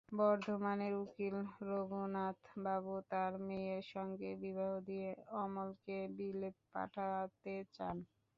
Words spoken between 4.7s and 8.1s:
দিয়ে অমলকে বিলেত পাঠাতে চান।